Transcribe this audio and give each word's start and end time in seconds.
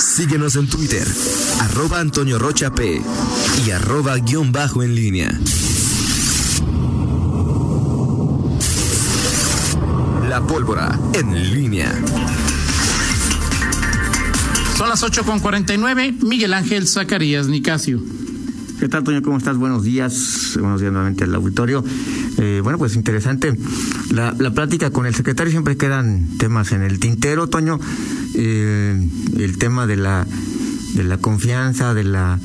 Síguenos 0.00 0.56
en 0.56 0.66
Twitter, 0.66 1.06
arroba 1.60 2.00
Antonio 2.00 2.38
Rocha 2.38 2.70
P 2.70 3.02
y 3.66 3.70
arroba 3.70 4.16
guion 4.16 4.50
bajo 4.50 4.82
en 4.82 4.94
línea. 4.94 5.38
La 10.26 10.40
pólvora 10.46 10.98
en 11.12 11.52
línea. 11.52 11.92
Son 14.78 14.88
las 14.88 15.02
8 15.02 15.22
con 15.24 15.38
49. 15.38 16.14
Miguel 16.22 16.54
Ángel 16.54 16.88
Zacarías 16.88 17.48
Nicasio. 17.48 18.00
¿Qué 18.78 18.88
tal, 18.88 19.04
Toño? 19.04 19.20
¿Cómo 19.20 19.36
estás? 19.36 19.58
Buenos 19.58 19.84
días. 19.84 20.56
Buenos 20.58 20.80
días 20.80 20.92
nuevamente 20.92 21.24
al 21.24 21.34
auditorio. 21.34 21.84
Eh, 22.38 22.60
bueno, 22.62 22.78
pues 22.78 22.96
interesante. 22.96 23.54
La, 24.10 24.34
la, 24.38 24.50
plática 24.50 24.90
con 24.90 25.04
el 25.04 25.14
secretario 25.14 25.50
siempre 25.50 25.76
quedan 25.76 26.38
temas 26.38 26.72
en 26.72 26.82
el 26.82 26.98
tintero, 26.98 27.48
Toño. 27.48 27.78
Eh, 28.34 29.08
el 29.38 29.58
tema 29.58 29.86
de 29.86 29.96
la, 29.96 30.26
de 30.94 31.04
la 31.04 31.18
confianza, 31.18 31.94
de 31.94 32.04
la 32.04 32.38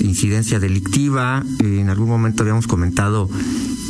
incidencia 0.00 0.58
delictiva. 0.58 1.44
Eh, 1.62 1.80
en 1.80 1.90
algún 1.90 2.08
momento 2.08 2.42
habíamos 2.42 2.66
comentado 2.66 3.28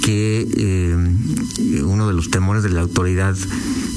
que 0.02 0.46
eh, 0.56 1.82
uno 1.84 2.08
de 2.08 2.14
los 2.14 2.30
temores 2.30 2.62
de 2.62 2.70
la 2.70 2.80
autoridad 2.80 3.36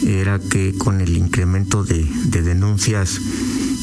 era 0.05 0.39
que 0.39 0.75
con 0.77 1.01
el 1.01 1.17
incremento 1.17 1.83
de, 1.83 2.07
de 2.25 2.41
denuncias 2.43 3.19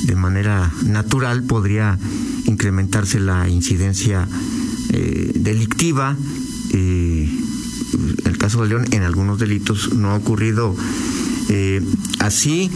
de 0.05 0.15
manera 0.15 0.73
natural 0.85 1.43
podría 1.45 1.99
incrementarse 2.45 3.21
la 3.21 3.49
incidencia 3.49 4.29
eh, 4.91 5.33
delictiva. 5.35 6.17
Eh, 6.73 7.29
el 8.25 8.39
caso 8.39 8.63
de 8.63 8.69
León, 8.69 8.87
en 8.91 9.03
algunos 9.03 9.39
delitos 9.39 9.95
no 9.95 10.11
ha 10.11 10.15
ocurrido 10.17 10.75
eh, 11.53 11.83
así. 12.19 12.71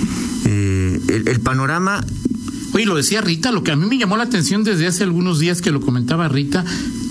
Eh, 0.45 1.01
el, 1.09 1.29
el, 1.29 1.41
panorama. 1.41 2.05
Oye, 2.75 2.85
lo 2.85 2.95
decía 2.95 3.23
Rita, 3.23 3.51
lo 3.51 3.65
que 3.65 3.73
a 3.73 3.77
mí 3.77 3.87
me 3.87 3.97
llamó 3.97 4.19
la 4.19 4.25
atención 4.25 4.65
desde 4.65 4.87
hace 4.87 5.03
algunos 5.03 5.39
días 5.39 5.63
que 5.63 5.71
lo 5.71 5.81
comentaba 5.81 6.29
Rita, 6.29 6.63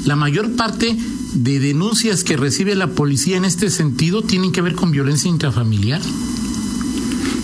la 0.06 0.16
mayor 0.16 0.56
parte 0.56 0.95
de 1.34 1.59
denuncias 1.59 2.23
que 2.23 2.38
recibe 2.38 2.75
la 2.75 2.92
policía 2.92 3.36
en 3.38 3.45
este 3.45 3.72
sentido 3.72 4.22
tienen 4.22 4.52
que 4.52 4.62
ver 4.62 4.75
con 4.75 4.92
violencia 4.92 5.28
intrafamiliar. 5.28 6.02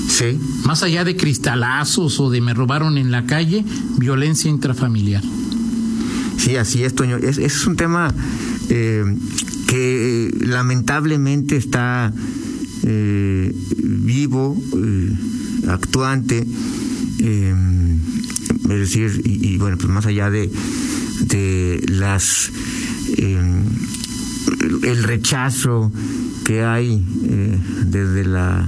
Sí. 0.07 0.37
Más 0.65 0.83
allá 0.83 1.03
de 1.03 1.15
cristalazos 1.15 2.19
o 2.19 2.29
de 2.29 2.41
me 2.41 2.53
robaron 2.53 2.99
en 2.99 3.09
la 3.11 3.25
calle, 3.25 3.65
violencia 3.97 4.51
intrafamiliar. 4.51 5.23
Sí, 6.37 6.57
así 6.57 6.83
es, 6.83 6.93
Toño. 6.93 7.17
Es, 7.17 7.39
es 7.39 7.65
un 7.65 7.75
tema 7.75 8.13
eh, 8.69 9.03
que 9.67 10.31
lamentablemente 10.41 11.57
está 11.57 12.13
eh, 12.83 13.53
vivo, 13.83 14.61
eh, 14.75 15.13
actuante, 15.67 16.45
es 17.19 18.79
decir, 18.79 19.21
y, 19.25 19.57
bueno, 19.57 19.77
pues 19.77 19.89
más 19.89 20.05
allá 20.05 20.29
de, 20.29 20.49
de 21.21 21.83
las 21.87 22.51
el 24.83 25.03
rechazo 25.03 25.91
que 26.45 26.63
hay 26.63 27.03
desde 27.85 28.25
la 28.25 28.67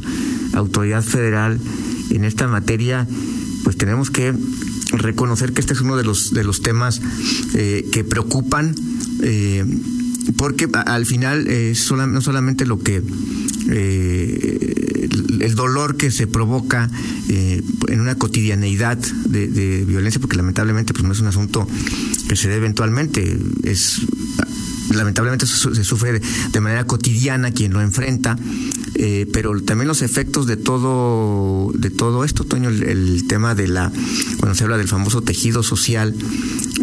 autoridad 0.53 1.03
federal 1.03 1.59
en 2.11 2.25
esta 2.25 2.47
materia, 2.47 3.07
pues 3.63 3.77
tenemos 3.77 4.11
que 4.11 4.33
reconocer 4.91 5.53
que 5.53 5.61
este 5.61 5.73
es 5.73 5.81
uno 5.81 5.97
de 5.97 6.03
los 6.03 6.33
de 6.33 6.43
los 6.43 6.61
temas 6.61 7.01
eh, 7.55 7.89
que 7.91 8.03
preocupan 8.03 8.75
eh, 9.21 9.65
porque 10.37 10.69
al 10.85 11.05
final 11.05 11.47
eh, 11.47 11.75
sola, 11.75 12.07
no 12.07 12.21
solamente 12.21 12.65
lo 12.65 12.79
que 12.79 13.01
el 13.67 15.53
dolor 15.55 15.97
que 15.97 16.11
se 16.11 16.27
provoca 16.27 16.89
en 17.27 17.99
una 17.99 18.15
cotidianeidad 18.15 18.97
de, 18.97 19.47
de, 19.47 19.85
violencia 19.85 20.19
porque 20.19 20.37
lamentablemente 20.37 20.93
pues 20.93 21.05
no 21.05 21.13
es 21.13 21.19
un 21.19 21.27
asunto 21.27 21.67
que 22.27 22.35
se 22.35 22.49
dé 22.49 22.55
eventualmente 22.55 23.37
es 23.63 24.01
lamentablemente 24.93 25.45
se 25.45 25.83
sufre 25.83 26.21
de 26.51 26.59
manera 26.59 26.85
cotidiana 26.85 27.51
quien 27.51 27.73
lo 27.73 27.81
enfrenta 27.81 28.37
eh, 28.95 29.27
pero 29.31 29.59
también 29.61 29.87
los 29.87 30.01
efectos 30.01 30.45
de 30.45 30.57
todo 30.57 31.71
de 31.73 31.89
todo 31.89 32.23
esto 32.23 32.43
Toño 32.43 32.69
el, 32.69 33.25
tema 33.27 33.55
de 33.55 33.67
la 33.67 33.91
cuando 34.37 34.55
se 34.55 34.63
habla 34.63 34.77
del 34.77 34.87
famoso 34.87 35.21
tejido 35.21 35.63
social 35.63 36.15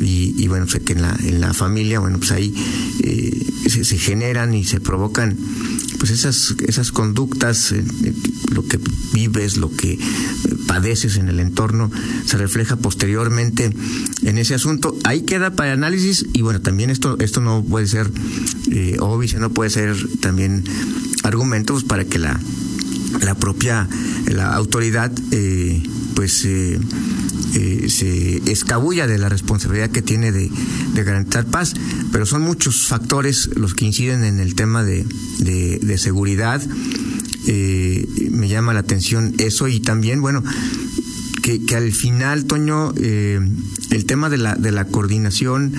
y, 0.01 0.49
bueno 0.49 0.67
que 0.67 0.93
en 0.93 1.03
la 1.03 1.17
en 1.23 1.41
la 1.41 1.55
familia 1.55 2.01
bueno 2.01 2.19
pues 2.19 2.33
ahí 2.33 2.55
eh, 3.03 3.47
se, 3.69 3.85
se, 3.85 3.99
generan 3.99 4.55
y 4.55 4.65
se 4.65 4.81
provocan 4.81 5.37
pues 5.99 6.11
esas 6.11 6.55
esas 6.67 6.91
conductas 6.93 7.73
eh, 7.73 7.85
lo 8.53 8.65
que 8.65 8.81
vives 9.13 9.57
lo 9.57 9.71
que 9.71 9.99
padeces 10.67 11.17
en 11.17 11.29
el 11.29 11.41
entorno 11.41 11.91
se 12.27 12.39
refleja 12.39 12.77
posteriormente 12.77 13.73
en 14.23 14.39
ese 14.39 14.55
asunto 14.55 14.97
ahí 15.05 15.23
queda 15.23 15.51
para 15.51 15.73
análisis 15.73 16.27
y 16.33 16.43
bueno 16.43 16.61
también 16.61 16.91
esto 16.91 17.17
esto 17.21 17.41
no 17.41 17.65
puede 17.65 17.87
ser 17.87 18.11
eh, 18.71 18.97
obvio 19.01 19.39
no 19.41 19.51
puede 19.51 19.71
ser 19.71 19.97
también 20.21 20.65
argumentos 21.23 21.85
para 21.85 22.05
que 22.05 22.19
la, 22.19 22.39
la 23.23 23.35
propia 23.35 23.89
la 24.27 24.55
autoridad 24.55 25.13
eh, 25.33 25.83
pues 26.15 26.45
eh, 26.45 26.79
eh, 27.55 27.87
se 27.89 28.51
escabulla 28.51 29.07
de 29.07 29.19
la 29.19 29.29
responsabilidad 29.29 29.91
que 29.91 30.03
tiene 30.03 30.33
de, 30.33 30.51
de, 30.95 31.05
garantizar 31.05 31.47
paz, 31.47 31.75
pero 32.13 32.27
son 32.27 32.43
muchos 32.43 32.87
factores 32.87 33.51
los 33.57 33.75
que 33.75 33.87
inciden 33.87 34.25
en 34.25 34.39
el 34.39 34.55
tema 34.55 34.85
de, 34.85 35.05
de, 35.39 35.79
de 35.79 35.99
seguridad. 35.99 36.63
me 37.47 38.49
llama 38.49 38.73
la 38.73 38.81
atención 38.81 39.35
eso 39.39 39.67
y 39.67 39.81
también, 39.81 40.21
bueno, 40.21 40.45
que, 41.59 41.65
que 41.65 41.77
al 41.77 41.93
final, 41.93 42.45
Toño, 42.45 42.93
el 42.95 44.05
tema 44.07 44.29
de 44.29 44.39
la, 44.39 44.55
de 44.55 44.73
la 44.73 44.85
coordinación 44.87 45.73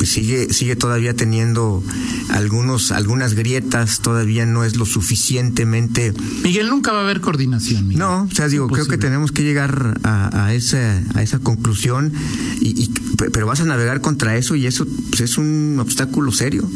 pues 0.00 0.12
sigue 0.12 0.50
sigue 0.50 0.76
todavía 0.76 1.12
teniendo 1.14 1.84
algunos 2.30 2.90
algunas 2.90 3.34
grietas 3.34 4.00
todavía 4.00 4.46
no 4.46 4.64
es 4.64 4.76
lo 4.76 4.86
suficientemente 4.86 6.14
Miguel 6.42 6.70
nunca 6.70 6.92
va 6.92 7.00
a 7.00 7.02
haber 7.02 7.20
coordinación 7.20 7.82
Miguel. 7.86 7.98
no 7.98 8.22
o 8.22 8.34
sea 8.34 8.48
digo 8.48 8.64
Imposible. 8.64 8.86
creo 8.86 8.98
que 8.98 9.06
tenemos 9.06 9.30
que 9.30 9.42
llegar 9.42 10.00
a, 10.02 10.46
a 10.46 10.54
esa 10.54 11.02
a 11.12 11.22
esa 11.22 11.38
conclusión 11.38 12.14
y, 12.62 12.84
y, 12.84 12.94
pero 13.30 13.46
vas 13.46 13.60
a 13.60 13.66
navegar 13.66 14.00
contra 14.00 14.38
eso 14.38 14.56
y 14.56 14.64
eso 14.64 14.86
pues, 15.10 15.20
es 15.20 15.36
un 15.36 15.76
obstáculo 15.78 16.32
serio 16.32 16.66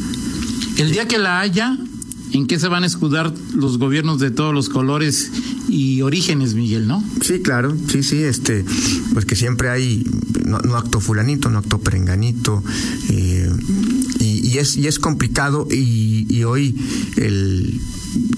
el 0.77 0.91
día 0.91 1.09
que 1.09 1.17
la 1.17 1.41
haya 1.41 1.79
en 2.39 2.47
qué 2.47 2.59
se 2.59 2.69
van 2.69 2.83
a 2.83 2.87
escudar 2.87 3.33
los 3.55 3.79
gobiernos 3.79 4.19
de 4.19 4.31
todos 4.31 4.53
los 4.53 4.69
colores 4.69 5.31
y 5.69 6.03
orígenes, 6.03 6.55
Miguel, 6.55 6.87
¿no? 6.87 7.03
Sí, 7.23 7.41
claro, 7.41 7.77
sí, 7.89 8.03
sí, 8.03 8.23
este, 8.23 8.65
pues 9.13 9.25
que 9.25 9.37
siempre 9.37 9.69
hay 9.69 10.05
no, 10.45 10.59
acto 10.77 11.01
fulanito, 11.01 11.49
no 11.49 11.59
acto 11.59 11.81
perenganito, 11.81 12.63
eh, 13.11 13.51
y, 14.19 14.59
es, 14.59 14.77
y 14.77 14.89
es 14.89 14.99
complicado, 14.99 15.69
y, 15.71 16.43
hoy 16.45 16.77
el 17.17 17.81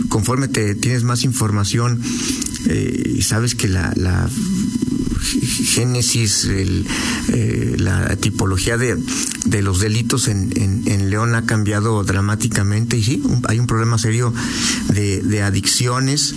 conforme 0.08 0.48
te 0.48 0.74
tienes 0.74 1.02
más 1.02 1.24
información, 1.24 2.00
eh, 2.66 3.18
sabes 3.22 3.54
que 3.54 3.68
la 3.68 3.92
génesis, 5.20 6.44
el, 6.44 6.86
eh, 7.32 7.76
la 7.78 8.16
tipología 8.16 8.76
de, 8.76 8.96
de 9.44 9.62
los 9.62 9.80
delitos 9.80 10.28
en, 10.28 10.52
en, 10.56 11.10
León 11.10 11.34
ha 11.34 11.46
cambiado 11.46 12.02
dramáticamente. 12.04 12.96
Y 12.98 13.02
sí, 13.02 13.22
un, 13.24 13.42
hay 13.48 13.58
un 13.58 13.66
problema 13.66 13.98
serio 13.98 14.32
de, 14.92 15.42
adicciones, 15.42 16.34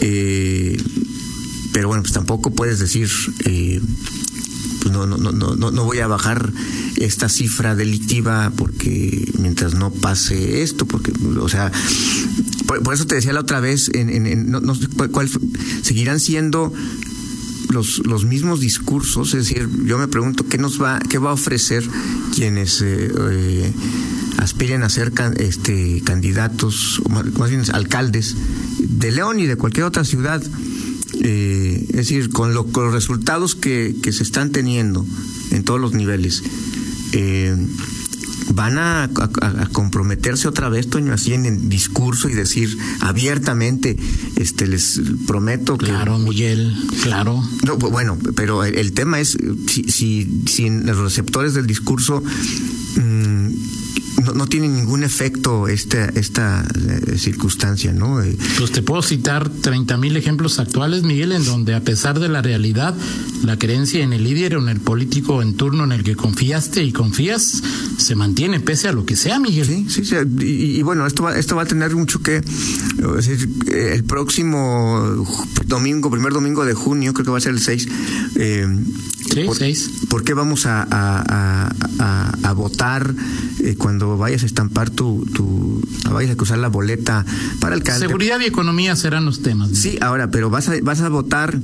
eh, 0.00 0.76
pero 1.72 1.88
bueno, 1.88 2.02
pues 2.02 2.12
tampoco 2.12 2.50
puedes 2.50 2.78
decir, 2.78 3.08
eh, 3.44 3.80
pues 4.82 4.92
no, 4.92 5.06
no, 5.06 5.16
no, 5.16 5.32
no, 5.32 5.70
no 5.70 5.84
voy 5.84 6.00
a 6.00 6.06
bajar 6.06 6.52
esta 6.96 7.28
cifra 7.28 7.74
delictiva 7.74 8.52
porque 8.56 9.32
mientras 9.38 9.74
no 9.74 9.90
pase 9.90 10.62
esto, 10.62 10.86
porque, 10.86 11.12
o 11.40 11.48
sea, 11.48 11.72
por, 12.66 12.94
eso 12.94 13.06
te 13.06 13.14
decía 13.14 13.32
la 13.32 13.40
otra 13.40 13.60
vez, 13.60 13.90
en, 13.94 14.10
en, 14.10 14.26
en 14.26 14.50
no, 14.50 14.60
no 14.60 14.74
cuál, 15.12 15.28
seguirán 15.82 16.20
siendo 16.20 16.72
los, 17.72 18.06
los 18.06 18.24
mismos 18.24 18.60
discursos, 18.60 19.34
es 19.34 19.48
decir, 19.48 19.68
yo 19.84 19.98
me 19.98 20.08
pregunto 20.08 20.46
qué 20.46 20.58
nos 20.58 20.80
va, 20.80 21.00
qué 21.00 21.18
va 21.18 21.30
a 21.30 21.34
ofrecer 21.34 21.84
quienes 22.34 22.80
eh, 22.82 23.10
eh, 23.30 23.72
aspiren 24.38 24.82
a 24.82 24.88
ser 24.88 25.12
este, 25.36 26.02
candidatos, 26.04 27.02
más, 27.08 27.50
bien 27.50 27.62
alcaldes 27.72 28.36
de 28.78 29.12
León 29.12 29.40
y 29.40 29.46
de 29.46 29.56
cualquier 29.56 29.84
otra 29.84 30.04
ciudad. 30.04 30.42
Eh, 31.24 31.86
es 31.90 31.96
decir, 31.96 32.30
con 32.30 32.54
los 32.54 32.66
resultados 32.92 33.54
que, 33.54 33.94
que, 34.02 34.12
se 34.12 34.22
están 34.22 34.50
teniendo 34.50 35.06
en 35.50 35.62
todos 35.62 35.80
los 35.80 35.92
niveles, 35.92 36.42
eh, 37.12 37.54
van 38.54 38.78
a, 38.78 39.04
a, 39.04 39.08
a, 39.62 39.66
comprometerse 39.72 40.48
otra 40.48 40.68
vez, 40.68 40.88
Toño, 40.88 41.12
así 41.12 41.34
en 41.34 41.46
el 41.46 41.68
discurso 41.68 42.28
y 42.28 42.34
decir 42.34 42.76
abiertamente, 43.00 43.96
este, 44.36 44.66
les 44.66 45.00
prometo 45.26 45.78
que. 45.78 45.86
Claro, 45.86 46.18
Miguel, 46.18 46.74
claro. 47.02 47.42
No, 47.64 47.76
bueno, 47.76 48.18
pero 48.36 48.64
el, 48.64 48.76
el 48.76 48.92
tema 48.92 49.20
es 49.20 49.36
si, 49.68 49.84
si, 49.84 50.42
si 50.46 50.66
en 50.66 50.86
los 50.86 50.98
receptores 50.98 51.54
del 51.54 51.66
discurso 51.66 52.22
mmm, 52.96 53.48
no, 54.24 54.32
no 54.32 54.46
tiene 54.46 54.68
ningún 54.68 55.02
efecto 55.04 55.68
esta, 55.68 56.06
esta 56.06 56.64
eh, 56.88 57.18
circunstancia, 57.18 57.92
¿no? 57.92 58.22
Eh, 58.22 58.36
Pues 58.58 58.72
te 58.72 58.82
puedo 58.82 59.02
citar 59.02 59.48
30 59.48 59.96
mil 59.96 60.16
ejemplos 60.16 60.58
actuales, 60.58 61.02
Miguel, 61.02 61.32
en 61.32 61.44
donde 61.44 61.74
a 61.74 61.80
pesar 61.80 62.20
de 62.20 62.28
la 62.28 62.42
realidad, 62.42 62.94
la 63.44 63.58
creencia 63.58 64.02
en 64.02 64.12
el 64.12 64.24
líder 64.24 64.56
o 64.56 64.62
en 64.62 64.68
el 64.68 64.80
político 64.80 65.42
en 65.42 65.54
turno 65.54 65.84
en 65.84 65.92
el 65.92 66.04
que 66.04 66.14
confiaste 66.16 66.82
y 66.82 66.92
confías 66.92 67.62
se 67.98 68.14
mantiene 68.14 68.60
pese 68.60 68.88
a 68.88 68.92
lo 68.92 69.04
que 69.04 69.16
sea, 69.16 69.38
Miguel. 69.38 69.66
Sí, 69.66 69.86
sí, 69.88 70.04
sí. 70.04 70.16
Y, 70.40 70.78
y 70.78 70.82
bueno, 70.82 71.06
esto 71.06 71.22
va, 71.24 71.36
esto 71.36 71.56
va 71.56 71.62
a 71.62 71.66
tener 71.66 71.94
mucho 71.94 72.20
que. 72.20 72.36
es 72.36 73.26
decir, 73.26 73.48
eh, 73.68 73.92
el 73.94 74.04
próximo 74.04 75.26
domingo, 75.66 76.10
primer 76.10 76.32
domingo 76.32 76.64
de 76.64 76.74
junio, 76.74 77.12
creo 77.12 77.24
que 77.24 77.30
va 77.30 77.38
a 77.38 77.40
ser 77.40 77.52
el 77.52 77.60
6. 77.60 77.88
Eh, 78.36 78.66
Sí, 79.32 79.44
por, 79.44 79.56
seis. 79.56 79.90
¿Por 80.10 80.24
qué 80.24 80.34
vamos 80.34 80.66
a, 80.66 80.86
a, 80.90 81.72
a, 82.42 82.52
votar 82.52 83.14
eh, 83.60 83.76
cuando 83.78 84.18
vayas 84.18 84.42
a 84.42 84.46
estampar 84.46 84.90
tu, 84.90 85.26
tu. 85.34 85.82
vayas 86.10 86.32
a 86.32 86.36
cruzar 86.36 86.58
la 86.58 86.68
boleta 86.68 87.24
para 87.60 87.74
alcalde? 87.74 88.06
Seguridad 88.06 88.38
y 88.40 88.44
economía 88.44 88.94
serán 88.94 89.24
los 89.24 89.42
temas. 89.42 89.70
Sí, 89.72 89.98
ahora, 90.00 90.30
pero 90.30 90.50
vas 90.50 90.68
a, 90.68 90.74
vas 90.82 91.00
a 91.00 91.08
votar 91.08 91.58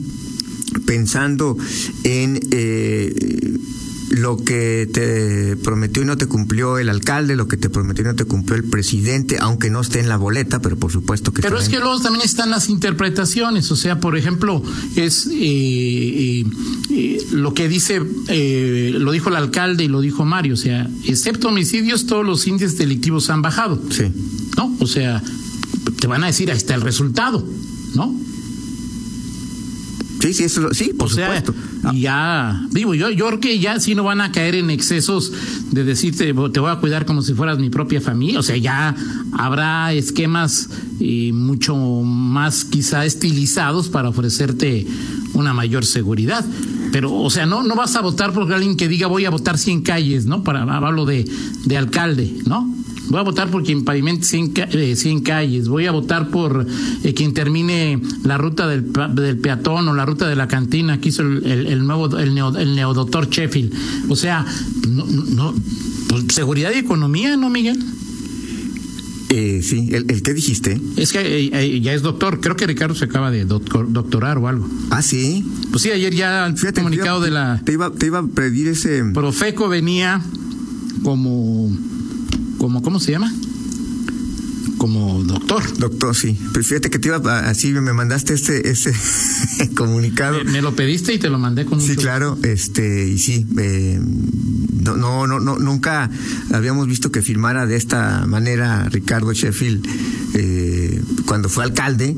pensando 0.86 1.56
en 2.04 2.40
eh, 2.50 3.47
lo 4.22 4.36
que 4.36 4.88
te 4.92 5.56
prometió 5.56 6.02
y 6.02 6.06
no 6.06 6.16
te 6.16 6.26
cumplió 6.26 6.78
el 6.78 6.88
alcalde, 6.88 7.36
lo 7.36 7.48
que 7.48 7.56
te 7.56 7.70
prometió 7.70 8.02
y 8.04 8.06
no 8.08 8.14
te 8.14 8.24
cumplió 8.24 8.56
el 8.56 8.64
presidente, 8.64 9.38
aunque 9.40 9.70
no 9.70 9.80
esté 9.80 10.00
en 10.00 10.08
la 10.08 10.16
boleta, 10.16 10.60
pero 10.60 10.76
por 10.76 10.92
supuesto 10.92 11.32
que 11.32 11.42
Pero 11.42 11.58
es 11.58 11.68
que 11.68 11.78
luego 11.78 12.00
también 12.00 12.24
están 12.24 12.50
las 12.50 12.68
interpretaciones, 12.68 13.70
o 13.70 13.76
sea, 13.76 14.00
por 14.00 14.16
ejemplo, 14.16 14.62
es 14.96 15.26
eh, 15.26 15.32
eh, 15.32 16.44
eh, 16.90 17.18
lo 17.32 17.54
que 17.54 17.68
dice, 17.68 18.02
eh, 18.28 18.92
lo 18.94 19.12
dijo 19.12 19.28
el 19.28 19.36
alcalde 19.36 19.84
y 19.84 19.88
lo 19.88 20.00
dijo 20.00 20.24
Mario, 20.24 20.54
o 20.54 20.56
sea, 20.58 20.88
excepto 21.04 21.48
homicidios, 21.48 22.06
todos 22.06 22.24
los 22.24 22.46
índices 22.46 22.78
delictivos 22.78 23.30
han 23.30 23.42
bajado, 23.42 23.80
Sí. 23.90 24.04
¿no? 24.56 24.76
O 24.80 24.86
sea, 24.86 25.22
te 26.00 26.06
van 26.06 26.22
a 26.24 26.26
decir, 26.26 26.50
ahí 26.50 26.56
está 26.56 26.74
el 26.74 26.80
resultado, 26.82 27.46
¿no? 27.94 28.14
Sí, 30.20 30.34
sí, 30.34 30.44
eso, 30.44 30.74
sí, 30.74 30.92
por 30.96 31.06
o 31.06 31.10
sea, 31.10 31.26
supuesto. 31.26 31.54
Ah, 31.84 31.92
ya, 31.94 32.66
digo, 32.70 32.94
yo, 32.94 33.10
yo 33.10 33.26
creo 33.28 33.40
que 33.40 33.58
ya 33.58 33.78
sí 33.78 33.94
no 33.94 34.02
van 34.02 34.20
a 34.20 34.32
caer 34.32 34.56
en 34.56 34.70
excesos 34.70 35.32
de 35.70 35.84
decirte, 35.84 36.34
te 36.34 36.60
voy 36.60 36.70
a 36.70 36.76
cuidar 36.76 37.06
como 37.06 37.22
si 37.22 37.34
fueras 37.34 37.58
mi 37.58 37.70
propia 37.70 38.00
familia, 38.00 38.40
o 38.40 38.42
sea, 38.42 38.56
ya 38.56 38.96
habrá 39.32 39.92
esquemas 39.92 40.70
eh, 41.00 41.32
mucho 41.32 41.76
más 41.76 42.64
quizá 42.64 43.04
estilizados 43.04 43.88
para 43.88 44.08
ofrecerte 44.08 44.86
una 45.34 45.54
mayor 45.54 45.84
seguridad. 45.84 46.44
Pero, 46.90 47.14
o 47.14 47.30
sea, 47.30 47.46
no, 47.46 47.62
no 47.62 47.76
vas 47.76 47.94
a 47.96 48.00
votar 48.00 48.32
por 48.32 48.52
alguien 48.52 48.76
que 48.76 48.88
diga 48.88 49.06
voy 49.06 49.24
a 49.24 49.30
votar 49.30 49.58
100 49.58 49.82
calles, 49.82 50.26
¿no? 50.26 50.42
Para 50.42 50.62
hablo 50.62 51.04
de, 51.04 51.30
de 51.64 51.76
alcalde, 51.76 52.34
¿no? 52.46 52.74
Voy 53.08 53.19
a 53.19 53.22
votar 53.22 53.50
por 53.50 53.62
quien 53.64 53.84
pavimente 53.84 54.25
100, 54.26 54.50
ca- 54.52 54.69
eh, 54.70 54.94
100 54.96 55.20
calles. 55.20 55.69
Voy 55.69 55.87
a 55.87 55.93
votar 55.93 56.28
por 56.31 56.66
eh, 57.05 57.14
quien 57.14 57.32
termine 57.32 58.00
la 58.25 58.37
ruta 58.38 58.66
del, 58.69 58.93
del 59.14 59.38
peatón 59.38 59.88
o 59.88 59.94
la 59.94 60.05
ruta 60.05 60.28
de 60.28 60.37
la 60.37 60.46
cantina 60.49 61.00
que 61.00 61.08
hizo 61.08 61.22
el, 61.22 61.44
el- 61.46 61.66
el 61.69 61.87
nuevo 61.87 62.16
el, 62.19 62.34
neo, 62.34 62.56
el 62.56 62.75
neodoctor 62.75 63.28
Sheffield. 63.31 63.72
O 64.08 64.16
sea, 64.16 64.44
no, 64.88 65.55
pues, 66.08 66.25
seguridad 66.31 66.70
y 66.75 66.78
economía, 66.78 67.37
¿no, 67.37 67.49
Miguel? 67.50 67.82
eh, 69.31 69.61
sí, 69.62 69.88
el, 69.93 70.11
el 70.11 70.22
que 70.22 70.32
dijiste. 70.32 70.81
Es 70.96 71.12
que 71.12 71.20
eh, 71.20 71.50
eh, 71.52 71.81
ya 71.82 71.93
es 71.94 72.00
doctor. 72.02 72.40
Creo 72.40 72.56
que 72.56 72.66
Ricardo 72.66 72.94
se 72.94 73.04
acaba 73.04 73.31
de 73.31 73.44
doctor- 73.44 73.90
doctorar 73.93 74.38
o 74.38 74.49
algo. 74.49 74.66
Ah, 74.90 75.02
sí. 75.02 75.44
Pues 75.70 75.82
sí, 75.82 75.90
ayer 75.90 76.14
ya 76.14 76.46
el 76.46 76.56
Fíjate, 76.56 76.81
comunicado 76.81 77.20
de 77.20 77.31
la 77.31 77.61
Te 77.64 77.72
iba, 77.72 77.90
te 77.93 78.06
iba 78.06 78.20
a 78.20 78.26
pedir 78.26 78.69
ese. 78.69 79.04
Profeco 79.12 79.69
venía 79.69 80.22
como, 81.02 81.70
como 82.58 82.82
¿cómo 82.82 83.00
se 83.00 83.12
llama? 83.12 83.32
Como 84.76 85.25
doctor. 85.25 85.62
Doctor, 85.78 86.14
sí. 86.14 86.38
Pues 86.55 86.69
fíjate 86.69 86.88
que 86.88 86.99
te 87.00 87.08
iba 87.08 87.16
a- 87.16 87.50
así 87.50 87.72
me 87.72 87.93
mandaste 87.93 88.34
ese, 88.34 88.69
ese 88.70 88.93
comunicado. 89.75 90.38
Me, 90.44 90.52
me 90.52 90.62
lo 90.62 90.76
pediste 90.76 91.12
y 91.14 91.19
te 91.19 91.28
lo 91.31 91.38
mandé 91.38 91.64
con 91.64 91.81
Sí, 91.81 91.88
mucho 91.90 92.00
claro, 92.02 92.38
este, 92.44 93.08
y 93.08 93.19
sí, 93.19 93.44
eh, 93.58 94.00
no, 94.84 94.96
no, 94.96 95.26
no, 95.26 95.40
no, 95.40 95.58
nunca 95.58 96.08
habíamos 96.52 96.87
visto 96.87 97.10
que 97.10 97.22
firmara 97.22 97.66
de 97.66 97.75
esta 97.76 98.25
manera 98.26 98.84
Ricardo 98.88 99.32
Sheffield 99.32 99.84
eh, 100.34 101.02
cuando 101.26 101.49
fue 101.49 101.64
alcalde, 101.64 102.16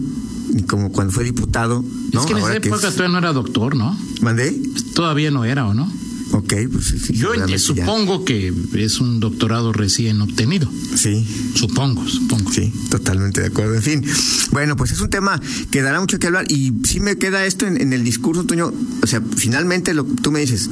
ni 0.52 0.62
como 0.64 0.92
cuando 0.92 1.14
fue 1.14 1.24
diputado. 1.24 1.82
¿no? 2.12 2.20
Es 2.20 2.26
que 2.26 2.32
en 2.32 2.38
esa 2.40 2.56
época 2.56 2.88
es- 2.88 2.94
todavía 2.94 3.08
no 3.12 3.18
era 3.18 3.32
doctor, 3.32 3.74
¿no? 3.74 3.98
¿Mandé? 4.20 4.50
Todavía 4.94 5.30
no 5.30 5.46
era, 5.46 5.66
¿o 5.66 5.72
no? 5.72 5.90
Ok, 6.32 6.54
pues 6.72 6.86
sí, 6.86 7.12
Yo 7.14 7.34
ya. 7.34 7.58
supongo 7.58 8.24
que 8.24 8.52
es 8.74 9.00
un 9.00 9.18
doctorado 9.20 9.72
recién 9.72 10.20
obtenido. 10.20 10.70
Sí, 10.94 11.26
Supongo, 11.54 12.06
supongo. 12.08 12.52
Sí, 12.52 12.72
totalmente 12.90 13.40
de 13.40 13.48
acuerdo. 13.48 13.74
En 13.74 13.82
fin, 13.82 14.04
bueno, 14.52 14.76
pues 14.76 14.92
es 14.92 15.00
un 15.00 15.10
tema 15.10 15.40
que 15.70 15.82
dará 15.82 16.00
mucho 16.00 16.18
que 16.18 16.28
hablar 16.28 16.46
y 16.50 16.72
sí 16.84 17.00
me 17.00 17.16
queda 17.16 17.44
esto 17.46 17.66
en, 17.66 17.80
en 17.80 17.92
el 17.92 18.04
discurso, 18.04 18.44
Toño. 18.44 18.72
O 19.02 19.06
sea, 19.06 19.20
finalmente 19.36 19.92
lo 19.94 20.04
tú 20.04 20.30
me 20.30 20.40
dices 20.40 20.70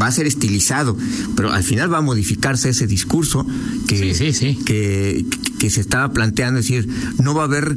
va 0.00 0.06
a 0.06 0.12
ser 0.12 0.26
estilizado, 0.26 0.96
pero 1.36 1.52
al 1.52 1.62
final 1.62 1.92
va 1.92 1.98
a 1.98 2.02
modificarse 2.02 2.70
ese 2.70 2.86
discurso 2.86 3.46
que, 3.86 4.14
Sí, 4.14 4.14
sí, 4.14 4.32
sí. 4.32 4.58
que, 4.64 5.26
que 5.58 5.68
se 5.68 5.80
estaba 5.80 6.12
planteando, 6.12 6.60
es 6.60 6.66
decir, 6.68 6.88
no 7.22 7.34
va 7.34 7.42
a 7.42 7.46
haber 7.46 7.76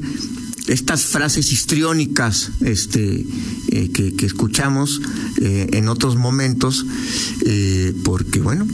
estas 0.67 1.05
frases 1.05 1.51
histriónicas 1.51 2.51
este, 2.61 3.25
eh, 3.69 3.89
que, 3.93 4.13
que 4.15 4.25
escuchamos 4.25 5.01
eh, 5.41 5.69
en 5.73 5.87
otros 5.89 6.15
momentos, 6.15 6.85
eh, 7.45 7.93
porque 8.03 8.39
bueno, 8.39 8.65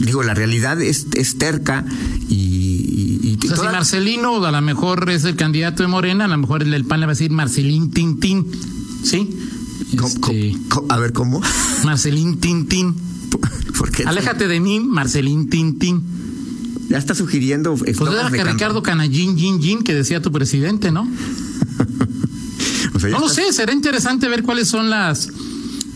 digo, 0.00 0.22
la 0.22 0.34
realidad 0.34 0.80
es, 0.80 1.06
es 1.14 1.38
terca 1.38 1.84
y... 2.28 2.34
y- 2.34 3.38
y 3.42 3.46
O 3.46 3.48
sea, 3.48 3.56
si 3.56 3.62
Marcelino 3.64 4.44
a 4.44 4.50
lo 4.52 4.60
mejor 4.62 5.10
es 5.10 5.24
el 5.24 5.36
candidato 5.36 5.82
de 5.82 5.88
Morena, 5.88 6.24
a 6.24 6.28
lo 6.28 6.38
mejor 6.38 6.62
el 6.62 6.70
del 6.70 6.84
PAN 6.84 7.00
le 7.00 7.06
va 7.06 7.12
a 7.12 7.14
decir 7.14 7.30
Marcelín 7.30 7.90
Tintín. 7.90 8.46
¿Sí? 9.02 9.28
¿Cómo- 9.96 10.08
Este, 10.08 10.56
a 10.88 10.96
ver, 10.98 11.12
¿cómo? 11.12 11.40
Marcelín 11.84 12.38
Tintín. 12.38 12.94
¿Por 13.78 13.90
qué? 13.92 14.04
Aléjate 14.04 14.48
de 14.48 14.58
mí, 14.60 14.80
Marcelín 14.80 15.48
Tintín. 15.50 16.02
Ya 16.88 16.98
está 16.98 17.14
sugiriendo 17.14 17.74
Pues 17.74 17.98
era 17.98 18.30
que. 18.30 18.44
Ricardo 18.52 18.82
Canallín, 18.82 19.36
Jin, 19.36 19.60
Jin, 19.60 19.82
que 19.82 19.94
decía 19.94 20.22
tu 20.22 20.30
presidente, 20.32 20.90
¿no? 20.92 21.08
O 22.94 22.98
sea, 23.00 23.10
ya 23.10 23.16
No 23.18 23.24
lo 23.26 23.28
sé, 23.28 23.52
será 23.52 23.72
interesante 23.72 24.28
ver 24.28 24.42
cuáles 24.42 24.68
son 24.68 24.88
las. 24.88 25.28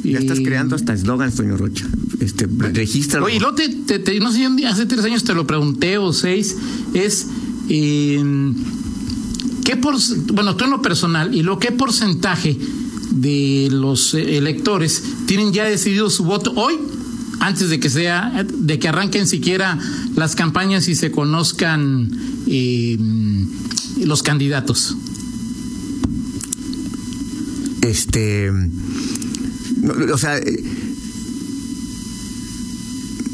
Ya 0.03 0.19
estás 0.19 0.39
eh, 0.39 0.43
creando 0.43 0.77
hasta 0.77 0.93
eslogans, 0.93 1.35
Toño 1.35 1.57
Rocha. 1.57 1.87
Este, 2.21 2.47
registra. 2.59 3.23
Oye, 3.23 3.41
lo 3.41 3.55
te, 3.55 3.69
te- 3.69 3.99
te- 3.99 4.19
no 4.21 4.31
sé, 4.33 4.47
hace 4.67 4.85
tres 4.87 5.05
años 5.05 5.25
te 5.25 5.33
lo 5.35 5.47
pregunté 5.47 5.97
o 5.99 6.13
seis, 6.13 6.57
es 6.93 7.27
eh, 7.71 8.53
qué 9.65 9.77
por, 9.77 9.95
bueno, 10.35 10.57
tú 10.57 10.65
en 10.65 10.71
lo 10.71 10.83
personal 10.83 11.35
y 11.35 11.43
lo 11.43 11.59
qué 11.59 11.73
porcentaje 11.73 12.59
de 13.13 13.69
los 13.71 14.13
eh, 14.15 14.37
electores 14.37 15.03
tienen 15.27 15.53
ya 15.53 15.65
decidido 15.65 16.11
su 16.11 16.25
voto 16.25 16.53
hoy 16.57 16.75
antes 17.41 17.69
de 17.71 17.81
que 17.81 17.91
sea, 17.91 18.45
de 18.47 18.79
que 18.79 18.89
arranquen 18.89 19.27
siquiera 19.27 19.79
las 20.17 20.35
campañas 20.37 20.89
y 20.89 20.95
se 20.95 21.11
conozcan 21.11 22.11
eh, 22.47 22.99
los 24.05 24.23
candidatos. 24.23 24.97
Este. 27.83 28.51
o 30.13 30.19
sea. 30.19 30.39
eh, 30.39 30.63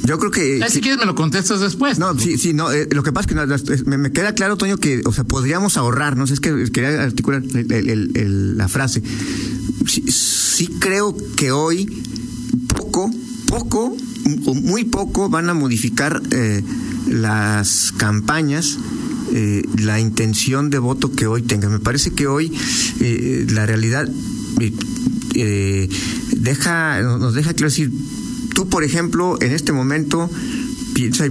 Yo 0.04 0.18
creo 0.20 0.30
que. 0.30 0.60
Ah, 0.62 0.68
si 0.70 0.80
quieres 0.80 0.98
me 1.00 1.06
lo 1.06 1.14
contestas 1.16 1.60
después. 1.60 1.98
No, 1.98 2.16
sí, 2.18 2.38
sí, 2.38 2.54
no. 2.54 2.70
eh, 2.72 2.88
lo 2.92 3.02
que 3.02 3.12
pasa 3.12 3.28
es 3.28 3.34
que 3.34 3.34
no, 3.34 3.90
me, 3.90 3.98
me 3.98 4.12
queda 4.12 4.34
claro, 4.34 4.56
Toño, 4.56 4.76
que, 4.78 5.02
o 5.04 5.12
sea, 5.12 5.24
podríamos 5.24 5.76
ahorrarnos. 5.76 6.30
Es 6.30 6.38
que 6.40 6.70
quería 6.72 7.02
articular 7.02 7.42
el- 7.42 7.72
el- 7.72 8.10
el- 8.16 8.56
la 8.56 8.68
frase. 8.68 9.02
Sí, 9.86 10.04
sí 10.08 10.68
creo 10.78 11.16
que 11.36 11.50
hoy 11.50 11.86
poco, 12.68 13.10
poco, 13.60 13.96
o 14.46 14.54
muy 14.54 14.84
poco 14.84 15.28
van 15.28 15.48
a 15.50 15.54
modificar 15.54 16.22
eh, 16.30 16.62
las 17.08 17.92
campañas. 17.96 18.78
eh, 19.32 19.62
la 19.82 19.98
intención 20.00 20.70
de 20.70 20.78
voto 20.78 21.10
que 21.12 21.26
hoy 21.26 21.42
tenga. 21.42 21.68
Me 21.68 21.80
parece 21.80 22.10
que 22.12 22.26
hoy 22.26 22.50
eh, 23.00 23.44
la 23.50 23.66
realidad 23.66 24.08
eh, 25.34 25.88
deja, 26.36 27.02
nos 27.02 27.34
deja 27.34 27.52
claro 27.52 27.68
decir, 27.70 27.90
tú 28.54 28.68
por 28.68 28.84
ejemplo, 28.84 29.36
en 29.42 29.52
este 29.52 29.72
momento 29.72 30.30
piensa 30.94 31.24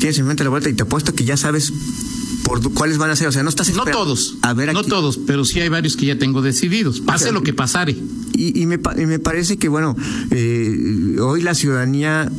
tienes 0.00 0.18
en 0.18 0.26
mente 0.26 0.44
la 0.44 0.50
vuelta 0.50 0.68
y 0.68 0.74
te 0.74 0.82
apuesto 0.82 1.14
que 1.14 1.24
ya 1.24 1.36
sabes 1.36 1.72
por 2.42 2.60
cuáles 2.74 2.98
van 2.98 3.10
a 3.10 3.16
ser, 3.16 3.28
o 3.28 3.32
sea, 3.32 3.42
no 3.42 3.48
estás 3.48 3.68
No 3.70 3.78
esperando- 3.78 4.04
todos, 4.04 4.36
A 4.42 4.52
ver 4.52 4.72
no 4.74 4.82
todos, 4.82 5.16
pero 5.26 5.44
sí 5.46 5.60
hay 5.60 5.70
varios 5.70 5.96
que 5.96 6.04
ya 6.06 6.18
tengo 6.18 6.42
decididos. 6.42 7.00
Pase 7.00 7.24
sea, 7.24 7.32
lo 7.32 7.42
que 7.42 7.54
pasare. 7.54 7.96
Y, 8.36 8.60
y 8.60 8.66
me, 8.66 8.78
y 9.00 9.06
me 9.06 9.18
parece 9.20 9.56
que, 9.56 9.68
bueno, 9.68 9.96
eh, 10.30 10.73
hoy 11.18 11.42
la 11.42 11.54
ciudadanía 11.54 12.30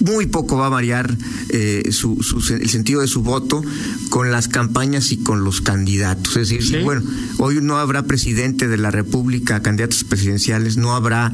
muy 0.00 0.26
poco 0.26 0.56
va 0.56 0.66
a 0.66 0.70
variar 0.70 1.16
eh, 1.50 1.88
su, 1.92 2.18
el 2.50 2.68
sentido 2.68 3.00
de 3.00 3.06
su 3.06 3.22
voto 3.22 3.62
con 4.08 4.30
las 4.30 4.48
campañas 4.48 5.12
y 5.12 5.18
con 5.18 5.44
los 5.44 5.60
candidatos. 5.60 6.36
Es 6.36 6.48
decir, 6.48 6.82
bueno, 6.82 7.02
hoy 7.38 7.58
no 7.60 7.78
habrá 7.78 8.02
presidente 8.04 8.66
de 8.66 8.78
la 8.78 8.90
República, 8.90 9.62
candidatos 9.62 10.04
presidenciales, 10.04 10.76
no 10.76 10.94
habrá 10.94 11.32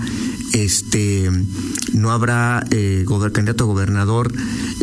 este 0.52 1.30
no 1.92 2.10
habrá 2.10 2.64
eh, 2.70 3.04
candidato 3.32 3.64
a 3.64 3.66
gobernador 3.66 4.32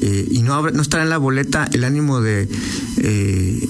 eh, 0.01 0.27
y 0.29 0.41
no 0.41 0.53
habrá, 0.53 0.71
no 0.71 0.81
estará 0.81 1.03
en 1.03 1.09
la 1.09 1.17
boleta 1.17 1.67
el 1.71 1.83
ánimo 1.83 2.21
de, 2.21 2.49
eh, 2.97 3.69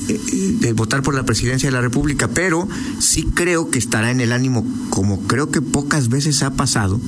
de 0.59 0.73
votar 0.73 1.01
por 1.01 1.13
la 1.15 1.23
presidencia 1.23 1.67
de 1.67 1.73
la 1.73 1.81
República, 1.81 2.29
pero 2.29 2.67
sí 2.99 3.27
creo 3.33 3.69
que 3.69 3.79
estará 3.79 4.11
en 4.11 4.21
el 4.21 4.31
ánimo, 4.31 4.65
como 4.89 5.21
creo 5.27 5.51
que 5.51 5.61
pocas 5.61 6.09
veces 6.09 6.41
ha 6.43 6.51
pasado, 6.51 6.99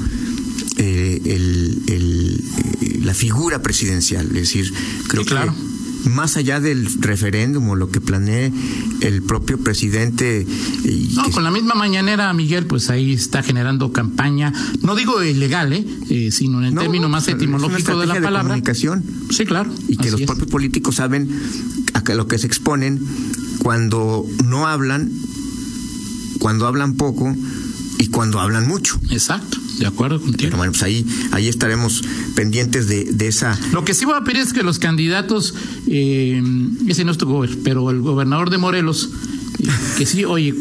el, 1.25 1.81
el, 1.88 3.05
la 3.05 3.13
figura 3.13 3.62
presidencial. 3.62 4.27
Es 4.27 4.34
decir, 4.34 4.74
creo 5.07 5.25
claro. 5.25 5.53
que 5.53 5.75
más 6.10 6.38
allá 6.38 6.60
del 6.60 6.88
referéndum 7.01 7.69
o 7.69 7.75
lo 7.75 7.89
que 7.89 8.01
planee 8.01 8.51
el 9.01 9.24
propio 9.24 9.57
presidente. 9.57 10.45
no, 11.13 11.31
con 11.31 11.43
la 11.43 11.51
misma 11.51 11.75
mañanera, 11.75 12.31
Miguel, 12.34 12.65
pues 12.65 12.89
ahí 12.89 13.13
está 13.13 13.43
generando 13.43 13.91
campaña, 13.91 14.53
no 14.81 14.95
digo 14.95 15.24
ilegal, 15.24 15.74
¿eh? 15.74 15.86
eh 16.10 16.31
sino 16.31 16.60
en 16.60 16.65
el 16.65 16.75
término 16.75 17.10
más 17.10 17.27
etimológico 17.27 18.00
de 18.00 18.07
la 18.07 18.15
palabra. 18.15 18.41
comunicación. 18.43 19.03
Sí, 19.31 19.45
claro. 19.45 19.72
Y 19.88 19.98
que 19.98 20.12
los 20.12 20.22
propios 20.22 20.50
políticos 20.50 20.95
saben 20.95 21.29
a 21.93 22.13
lo 22.13 22.27
que 22.27 22.38
se 22.38 22.48
exponen 22.48 23.00
cuando 23.60 24.25
no 24.45 24.67
hablan, 24.67 25.12
cuando 26.39 26.67
hablan 26.67 26.93
poco 26.95 27.36
y 27.98 28.07
cuando 28.07 28.39
hablan 28.39 28.67
mucho. 28.67 29.00
Exacto. 29.10 29.57
De 29.79 29.88
acuerdo 29.88 30.22
contigo. 30.22 30.58
bueno, 30.58 30.72
pues 30.72 30.84
ahí, 30.84 31.05
ahí 31.32 31.48
estaremos 31.48 32.01
pendientes 32.36 32.88
de, 32.88 33.05
de, 33.05 33.27
esa. 33.27 33.60
Lo 33.74 33.84
que 33.84 33.94
sí 33.94 34.05
voy 34.05 34.15
a 34.15 34.24
pedir 34.24 34.41
es 34.41 34.53
que 34.53 34.63
los 34.63 34.79
candidatos, 34.79 35.53
eh, 35.88 36.41
ese 36.88 37.03
no 37.03 37.12
es 37.12 37.17
tu 37.17 37.25
gobernador, 37.25 37.63
pero 37.63 37.89
el 37.89 38.01
gobernador 38.01 38.50
de 38.50 38.58
Morelos, 38.58 39.10
eh, 39.60 39.67
que 39.98 40.05
sí, 40.05 40.24
oye, 40.24 40.53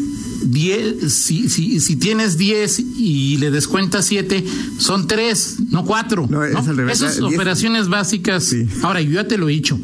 diez, 0.43 1.13
si, 1.13 1.49
si, 1.49 1.79
si 1.79 1.95
tienes 1.95 2.37
10 2.37 2.79
y 2.79 3.37
le 3.37 3.51
descuentas 3.51 4.05
7, 4.05 4.43
son 4.77 5.07
3, 5.07 5.57
no 5.69 5.85
4. 5.85 6.27
No, 6.29 6.43
Es 6.43 6.55
al 6.55 6.77
revés. 6.77 7.01
Esas 7.01 7.21
operaciones 7.21 7.87
básicas. 7.87 8.55
Ahora, 8.81 9.01
yo 9.01 9.11
ya 9.11 9.27
te 9.27 9.37
lo 9.37 9.49
he 9.49 9.53
dicho. 9.53 9.79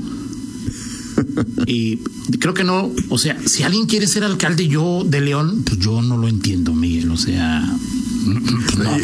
y 1.67 1.97
creo 2.39 2.53
que 2.53 2.63
no, 2.63 2.91
o 3.09 3.17
sea, 3.17 3.37
si 3.45 3.63
alguien 3.63 3.85
quiere 3.85 4.07
ser 4.07 4.23
alcalde 4.23 4.67
yo 4.67 5.03
de 5.05 5.21
León, 5.21 5.63
pues 5.65 5.79
yo 5.79 6.01
no 6.01 6.17
lo 6.17 6.27
entiendo, 6.27 6.73
Miguel, 6.73 7.11
o 7.11 7.17
sea, 7.17 7.63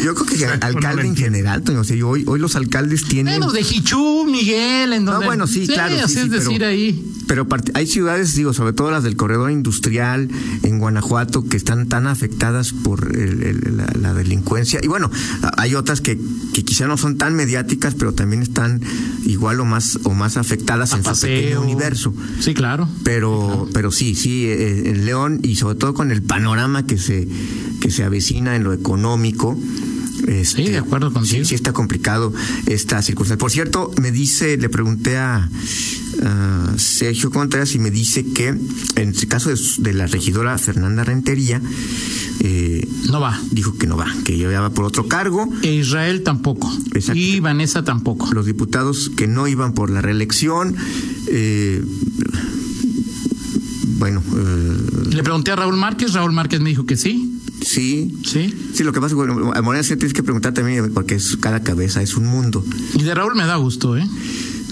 yo 0.04 0.14
creo 0.14 0.26
que 0.26 0.64
alcalde 0.64 1.06
en 1.06 1.16
general, 1.16 1.62
o 1.76 1.84
sea, 1.84 2.06
hoy, 2.06 2.24
hoy 2.26 2.38
los 2.38 2.56
alcaldes 2.56 3.04
tienen. 3.04 3.34
Menos 3.34 3.52
de 3.52 3.62
Jichú, 3.62 4.24
Miguel, 4.26 4.92
en 4.92 5.04
donde. 5.04 5.20
No, 5.20 5.26
bueno, 5.26 5.46
sí, 5.46 5.66
claro. 5.66 5.94
es 5.94 6.30
decir, 6.30 6.64
ahí. 6.64 7.04
Pero 7.26 7.46
hay 7.74 7.86
ciudades, 7.86 8.34
digo, 8.34 8.54
sobre 8.54 8.72
todo 8.72 8.90
las 8.90 9.02
del 9.02 9.16
corredor 9.16 9.50
industrial 9.50 10.28
en 10.62 10.78
Guanajuato, 10.78 11.44
que 11.44 11.58
están 11.58 11.86
tan 11.86 12.06
afectadas 12.06 12.72
por 12.72 13.14
la, 13.14 14.14
delincuencia. 14.14 14.80
Y 14.82 14.88
bueno, 14.88 15.10
hay 15.58 15.74
otras 15.74 16.00
que, 16.00 16.18
que 16.54 16.64
quizá 16.64 16.86
no 16.86 16.96
son 16.96 17.18
tan 17.18 17.34
mediáticas, 17.34 17.94
pero 17.94 18.14
también 18.14 18.42
están 18.42 18.80
igual 19.26 19.60
o 19.60 19.66
más 19.66 19.98
o 20.04 20.14
más 20.14 20.38
afectadas 20.38 20.94
en 20.94 21.04
su 21.04 21.20
pequeño 21.20 21.60
universo. 21.60 22.14
Sí, 22.40 22.54
claro. 22.54 22.88
Pero, 23.04 23.68
pero 23.74 23.92
sí, 23.92 24.14
sí, 24.14 24.46
eh, 24.46 24.88
en 24.90 25.04
León 25.04 25.40
y 25.42 25.56
sobre 25.56 25.76
todo 25.76 25.92
con 25.92 26.10
el 26.10 26.22
panorama 26.22 26.86
que 26.86 26.96
se 26.96 27.28
que 27.80 27.90
se 27.90 28.04
avecina 28.04 28.56
en 28.56 28.64
lo 28.64 28.72
económico. 28.72 29.58
Este, 30.26 30.64
sí, 30.64 30.70
de 30.70 30.78
acuerdo 30.78 31.12
contigo. 31.12 31.44
Sí, 31.44 31.44
sí 31.44 31.54
está 31.54 31.72
complicado 31.72 32.32
esta 32.66 33.00
circunstancia. 33.02 33.38
Por 33.38 33.50
cierto, 33.50 33.90
me 34.00 34.10
dice, 34.10 34.56
le 34.56 34.68
pregunté 34.68 35.16
a, 35.16 35.48
Sergio 36.76 37.30
Contreras 37.30 37.76
y 37.76 37.78
me 37.78 37.92
dice 37.92 38.24
que 38.24 38.48
en 38.48 38.60
el 38.96 39.28
caso 39.28 39.50
de, 39.78 39.92
la 39.92 40.08
regidora 40.08 40.58
Fernanda 40.58 41.04
Rentería, 41.04 41.60
eh, 42.40 42.86
no 43.08 43.20
va. 43.20 43.40
Dijo 43.52 43.76
que 43.78 43.86
no 43.86 43.96
va, 43.96 44.06
que 44.24 44.36
ya 44.36 44.60
va 44.60 44.70
por 44.70 44.84
otro 44.84 45.06
cargo. 45.06 45.48
E 45.62 45.74
Israel 45.74 46.22
tampoco. 46.24 46.72
Y 47.14 47.38
Vanessa 47.38 47.84
tampoco. 47.84 48.32
Los 48.32 48.46
diputados 48.46 49.10
que 49.16 49.28
no 49.28 49.46
iban 49.46 49.74
por 49.74 49.90
la 49.90 50.00
reelección. 50.00 50.76
Eh, 51.28 51.84
bueno. 53.98 54.22
Eh, 54.36 55.10
le 55.10 55.22
pregunté 55.22 55.52
a 55.52 55.56
Raúl 55.56 55.76
Márquez, 55.76 56.14
Raúl 56.14 56.32
Márquez 56.32 56.60
me 56.60 56.70
dijo 56.70 56.86
que 56.86 56.96
sí. 56.96 57.37
Sí. 57.60 58.16
Sí. 58.24 58.54
Sí, 58.74 58.84
lo 58.84 58.92
que 58.92 59.00
pasa 59.00 59.14
es 59.14 59.20
que 59.20 59.32
bueno, 59.32 59.52
a 59.54 59.62
Morena 59.62 59.82
sí 59.82 59.96
tienes 59.96 60.14
que 60.14 60.22
preguntar 60.22 60.54
también 60.54 60.92
porque 60.92 61.16
es, 61.16 61.36
cada 61.36 61.62
cabeza 61.62 62.02
es 62.02 62.16
un 62.16 62.26
mundo. 62.26 62.64
Y 62.94 63.02
de 63.02 63.14
Raúl 63.14 63.34
me 63.34 63.44
da 63.44 63.56
gusto, 63.56 63.96
¿eh? 63.96 64.06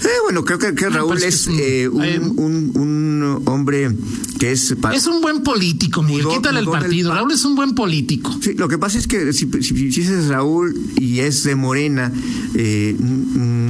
Eh, 0.03 0.07
bueno, 0.23 0.45
creo 0.45 0.59
que, 0.59 0.75
que 0.75 0.89
Raúl 0.89 1.21
es, 1.23 1.47
eh, 1.47 1.89
un, 1.89 2.71
un, 2.75 3.41
hombre 3.45 3.89
que 4.37 4.51
es... 4.51 4.75
Es 4.93 5.07
un 5.07 5.21
buen 5.21 5.41
político, 5.41 6.03
Miguel. 6.03 6.27
Quítale 6.27 6.59
el 6.59 6.65
partido. 6.67 7.13
Raúl 7.15 7.31
es 7.31 7.43
un 7.45 7.55
buen 7.55 7.73
político. 7.73 8.31
Sí, 8.39 8.53
lo 8.53 8.67
que 8.67 8.77
pasa 8.77 8.99
es 8.99 9.07
que 9.07 9.33
si, 9.33 9.49
si, 9.61 9.91
si 9.91 10.01
es 10.01 10.27
Raúl 10.27 10.79
y 10.97 11.21
es 11.21 11.43
de 11.43 11.55
Morena, 11.55 12.11
eh, 12.53 12.95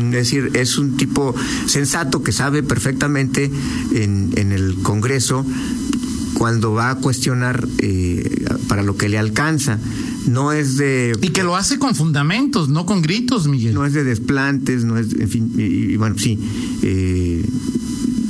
es 0.08 0.12
decir, 0.12 0.52
es 0.54 0.78
un 0.78 0.98
tipo 0.98 1.34
sensato 1.66 2.22
que 2.22 2.34
sabe 2.34 2.62
perfectamente 2.62 3.50
en, 3.94 4.34
en 4.36 4.52
el 4.52 4.76
Congreso 4.84 5.46
cuando 6.38 6.74
va 6.74 6.92
a 6.92 6.96
cuestionar 6.96 7.68
eh, 7.80 8.46
para 8.68 8.84
lo 8.84 8.96
que 8.96 9.10
le 9.10 9.18
alcanza. 9.18 9.80
No 10.28 10.52
es 10.52 10.78
de... 10.78 11.18
Y 11.22 11.30
que 11.30 11.44
lo 11.44 11.56
hace 11.56 11.80
con 11.80 11.96
fundamentos, 11.96 12.70
no 12.70 12.86
con 12.86 13.02
gritos, 13.02 13.48
Miguel. 13.48 13.74
No 13.74 13.86
es 13.86 13.94
de 13.94 14.04
desplantes, 14.04 14.84
no 14.84 14.98
es, 14.98 15.14
en 15.14 15.30
fin, 15.30 15.54
y, 15.58 15.96
bueno, 15.96 16.18
sí. 16.18 16.38
Eh, 16.84 17.46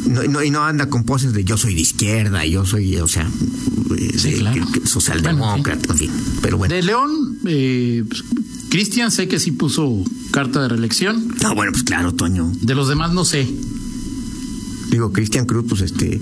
no, 0.06 0.42
y 0.42 0.50
no 0.50 0.64
anda 0.64 0.90
con 0.90 1.04
poses 1.04 1.34
de 1.34 1.44
yo 1.44 1.58
soy 1.58 1.76
de 1.76 1.82
izquierda, 1.82 2.46
yo 2.46 2.66
soy, 2.66 2.96
o 2.98 3.08
sea, 3.08 3.30
eh, 3.98 4.62
socialdemócrata, 4.86 5.92
en 5.94 5.98
fin. 5.98 6.12
Pero 6.42 6.58
bueno. 6.58 6.74
De 6.74 6.82
León, 6.84 7.40
eh, 7.46 8.04
Cristian 8.70 9.12
sé 9.12 9.28
que 9.28 9.40
sí 9.40 9.52
puso 9.52 10.04
carta 10.32 10.62
de 10.62 10.70
reelección. 10.70 11.36
No, 11.42 11.56
bueno, 11.56 11.72
pues 11.72 11.84
claro, 11.84 12.14
Toño. 12.14 12.52
De 12.62 12.76
los 12.76 12.88
demás 12.88 13.12
no 13.12 13.26
sé. 13.26 13.48
Digo, 14.90 15.12
Cristian 15.12 15.46
Cruz, 15.46 15.66
pues 15.68 15.82
este 15.82 16.22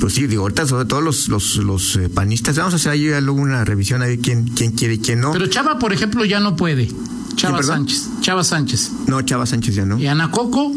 pues 0.00 0.14
sí, 0.14 0.26
digo, 0.26 0.42
ahorita 0.42 0.66
sobre 0.66 0.84
todo 0.84 1.00
los, 1.00 1.28
los, 1.28 1.56
los 1.56 1.96
eh, 1.96 2.08
panistas, 2.08 2.56
vamos 2.56 2.74
a 2.74 2.76
hacer 2.76 2.92
ahí 2.92 3.08
luego 3.20 3.40
una 3.40 3.64
revisión 3.64 4.02
a 4.02 4.06
ver 4.06 4.18
quién, 4.18 4.48
quién 4.48 4.72
quiere 4.72 4.94
y 4.94 4.98
quién 4.98 5.20
no. 5.20 5.32
Pero 5.32 5.46
Chava, 5.46 5.78
por 5.78 5.92
ejemplo, 5.92 6.24
ya 6.24 6.40
no 6.40 6.56
puede. 6.56 6.88
Chava 7.36 7.62
Sánchez. 7.62 8.08
Chava 8.20 8.44
Sánchez. 8.44 8.90
No, 9.06 9.22
Chava 9.22 9.46
Sánchez 9.46 9.74
ya 9.74 9.86
no. 9.86 9.98
Y 9.98 10.06
Ana 10.06 10.30
Coco 10.30 10.72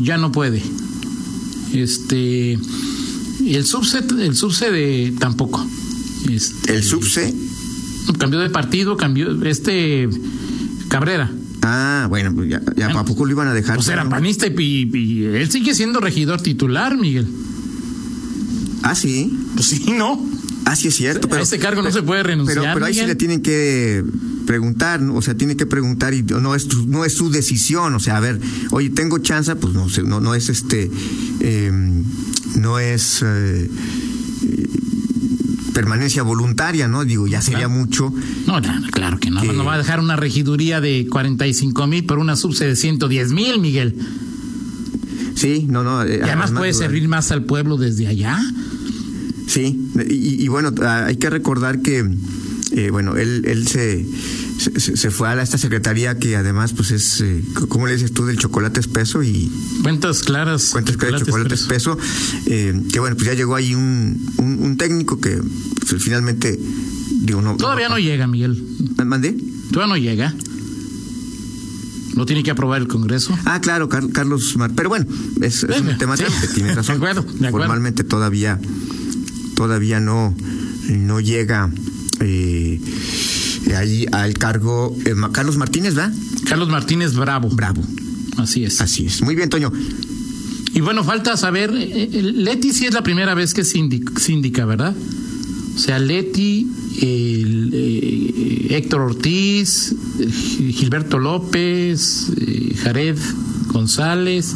ya 0.00 0.18
no 0.18 0.30
puede. 0.30 0.62
Este. 1.72 2.58
El 3.46 3.64
subse, 3.64 4.04
el 4.20 4.36
subse 4.36 4.70
de 4.70 5.14
tampoco. 5.18 5.66
Este, 6.30 6.74
¿El 6.74 6.82
subse? 6.82 7.34
Cambió 8.18 8.38
de 8.40 8.50
partido, 8.50 8.96
cambió. 8.96 9.42
Este. 9.44 10.08
Cabrera. 10.88 11.30
Ah, 11.62 12.06
bueno, 12.10 12.34
pues 12.34 12.50
ya, 12.50 12.60
ya 12.76 12.88
¿a 12.88 13.04
poco 13.04 13.24
lo 13.24 13.32
iban 13.32 13.48
a 13.48 13.54
dejar? 13.54 13.76
Pues 13.76 13.88
era 13.88 14.06
panista 14.06 14.46
y, 14.46 14.90
y, 14.92 15.24
él 15.24 15.50
sigue 15.50 15.74
siendo 15.74 15.98
regidor 15.98 16.42
titular, 16.42 16.96
Miguel. 16.98 17.26
Ah, 18.84 18.94
sí. 18.94 19.36
Pues 19.54 19.66
sí, 19.66 19.92
¿no? 19.96 20.22
Ah, 20.66 20.76
sí 20.76 20.88
es 20.88 20.94
cierto. 20.94 21.26
Pero, 21.28 21.40
a 21.40 21.44
ese 21.44 21.58
cargo 21.58 21.82
no 21.82 21.90
se 21.90 22.02
puede 22.02 22.22
renunciar. 22.22 22.58
Pero, 22.58 22.74
pero 22.74 22.86
ahí 22.86 22.94
sí 22.94 23.06
le 23.06 23.14
tienen 23.14 23.40
que 23.40 24.04
preguntar, 24.46 25.02
o 25.02 25.22
sea, 25.22 25.34
tiene 25.34 25.56
que 25.56 25.64
preguntar 25.64 26.12
y 26.12 26.22
no 26.22 26.54
es 26.54 26.68
no 26.86 27.04
es 27.04 27.14
su 27.14 27.30
decisión, 27.30 27.94
o 27.94 28.00
sea, 28.00 28.18
a 28.18 28.20
ver, 28.20 28.38
oye, 28.72 28.90
tengo 28.90 29.18
chance, 29.18 29.56
pues 29.56 29.72
no 29.72 29.86
no, 30.04 30.20
no 30.20 30.34
es 30.34 30.50
este, 30.50 30.90
em, 31.40 32.04
no 32.56 32.78
es 32.78 33.22
eh, 33.24 33.70
permanencia 35.72 36.22
voluntaria, 36.22 36.86
¿no? 36.86 37.06
Digo, 37.06 37.26
ya 37.26 37.40
sería 37.40 37.68
mucho. 37.68 38.12
No, 38.46 38.60
claro 38.92 39.18
que 39.18 39.30
no. 39.30 39.42
No 39.44 39.64
va 39.64 39.74
a 39.74 39.78
dejar 39.78 39.98
una 39.98 40.16
regiduría 40.16 40.82
de 40.82 41.06
45 41.10 41.86
mil 41.86 42.04
por 42.04 42.18
una 42.18 42.36
subse 42.36 42.66
de 42.66 42.76
110 42.76 43.32
mil, 43.32 43.60
Miguel. 43.60 43.96
Sí, 45.34 45.66
no, 45.68 45.82
no. 45.82 46.02
Eh, 46.02 46.18
y 46.20 46.24
además, 46.24 46.52
puede 46.52 46.72
servir 46.72 47.08
más 47.08 47.30
al 47.32 47.44
pueblo 47.44 47.76
desde 47.76 48.06
allá. 48.06 48.38
Sí, 49.46 49.90
y, 50.08 50.48
bueno, 50.48 50.72
ah, 50.82 51.04
hay 51.06 51.16
que 51.16 51.30
recordar 51.30 51.80
que, 51.82 52.04
eh, 52.72 52.90
bueno, 52.90 53.16
él, 53.16 53.44
él 53.46 53.68
se, 53.68 54.04
se, 54.58 55.10
fue 55.10 55.28
a 55.28 55.40
esta 55.42 55.58
secretaría 55.58 56.18
que 56.18 56.36
además, 56.36 56.72
pues 56.72 56.90
es, 56.90 57.20
eh, 57.20 57.42
¿cómo 57.68 57.86
le 57.86 57.92
dices 57.92 58.12
tú? 58.12 58.24
Del 58.24 58.38
chocolate 58.38 58.80
espeso 58.80 59.22
y... 59.22 59.50
Cuentas 59.82 60.22
claras. 60.22 60.70
Cuentas 60.70 60.96
claras, 60.96 61.22
chocolate 61.22 61.54
espeso. 61.54 61.98
eh, 62.46 62.82
que 62.92 63.00
bueno, 63.00 63.16
pues 63.16 63.26
ya 63.28 63.34
llegó 63.34 63.54
ahí 63.54 63.74
un, 63.74 64.28
un, 64.38 64.76
técnico 64.76 65.20
que 65.20 65.40
pues, 65.88 66.02
finalmente, 66.02 66.58
digo, 67.20 67.42
no... 67.42 67.56
Todavía 67.56 67.88
no, 67.88 67.98
llega, 67.98 68.26
Miguel. 68.26 68.60
¿Mandé? 69.04 69.36
Todavía 69.70 69.94
no 69.94 70.00
llega. 70.00 70.34
¿No 72.14 72.26
tiene 72.26 72.42
que 72.42 72.50
aprobar 72.50 72.80
el 72.80 72.88
Congreso? 72.88 73.36
Ah, 73.44 73.60
claro, 73.60 73.88
Carlos 73.88 74.56
Mar. 74.56 74.70
Pero 74.74 74.88
bueno, 74.88 75.06
es, 75.40 75.64
un 75.64 75.98
tema 75.98 76.16
que 76.16 76.24
tiene 76.54 76.74
razón. 76.74 77.00
De 77.00 77.06
acuerdo, 77.06 77.24
Formalmente 77.50 78.04
todavía 78.04 78.60
todavía 79.54 80.00
no, 80.00 80.34
no 80.88 81.20
llega 81.20 81.70
eh, 82.20 82.80
ahí 83.76 84.06
al 84.12 84.34
cargo 84.34 84.96
eh, 85.04 85.14
Carlos 85.32 85.56
Martínez, 85.56 85.96
¿va? 85.96 86.10
Carlos 86.48 86.68
Martínez 86.68 87.14
Bravo. 87.14 87.48
Bravo. 87.50 87.82
Así 88.36 88.64
es. 88.64 88.80
Así 88.80 89.06
es. 89.06 89.22
Muy 89.22 89.34
bien, 89.34 89.48
Toño. 89.48 89.72
Y 90.74 90.80
bueno, 90.80 91.04
falta 91.04 91.36
saber, 91.36 91.70
eh, 91.72 92.10
eh, 92.12 92.22
Leti 92.22 92.72
sí 92.72 92.86
es 92.86 92.94
la 92.94 93.02
primera 93.02 93.34
vez 93.34 93.54
que 93.54 93.64
síndica, 93.64 94.64
¿verdad? 94.64 94.94
O 95.74 95.78
sea, 95.78 95.98
Leti, 95.98 96.70
el, 97.00 97.70
eh, 97.72 98.66
Héctor 98.76 99.00
Ortiz, 99.00 99.94
Gilberto 100.70 101.18
López, 101.18 102.32
Jared 102.82 103.18
González. 103.74 104.54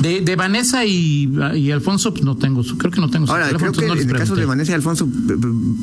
De, 0.00 0.22
de 0.22 0.36
Vanessa 0.36 0.86
y, 0.86 1.30
y, 1.56 1.70
Alfonso, 1.72 2.12
pues 2.12 2.24
no 2.24 2.36
tengo 2.36 2.62
su, 2.62 2.78
creo 2.78 2.90
que 2.90 3.00
no 3.02 3.10
tengo 3.10 3.26
su 3.26 3.32
Ahora, 3.32 3.50
creo 3.50 3.72
que 3.72 3.84
en 3.84 3.98
el 3.98 4.12
caso 4.12 4.34
de 4.34 4.46
Vanessa 4.46 4.72
y 4.72 4.74
Alfonso, 4.74 5.06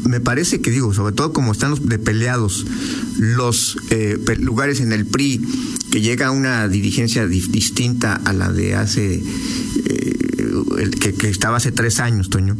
me 0.05 0.19
parece 0.19 0.59
que 0.59 0.71
digo, 0.71 0.91
sobre 0.93 1.13
todo 1.13 1.33
como 1.33 1.51
están 1.51 1.69
los 1.69 1.87
de 1.87 1.99
peleados 1.99 2.65
los 3.19 3.77
eh, 3.91 4.17
lugares 4.39 4.79
en 4.79 4.91
el 4.91 5.05
PRI, 5.05 5.41
que 5.91 6.01
llega 6.01 6.31
una 6.31 6.67
dirigencia 6.67 7.27
distinta 7.27 8.13
a 8.13 8.33
la 8.33 8.51
de 8.51 8.75
hace 8.75 9.21
eh, 9.85 10.16
el 10.77 10.91
que, 10.91 11.13
que, 11.13 11.29
estaba 11.29 11.57
hace 11.57 11.71
tres 11.71 11.99
años, 11.99 12.29
Toño. 12.29 12.55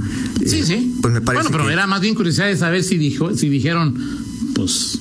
Sí, 0.46 0.64
sí. 0.64 0.96
Pues 1.02 1.14
me 1.14 1.22
parece 1.22 1.50
bueno, 1.50 1.58
pero 1.66 1.70
era 1.70 1.88
más 1.88 2.02
bien 2.02 2.16
curiosidad 2.16 2.48
de 2.48 2.58
saber 2.58 2.84
si 2.84 2.98
dijo, 2.98 3.36
si 3.36 3.50
dijeron, 3.50 3.96
pues 4.54 5.00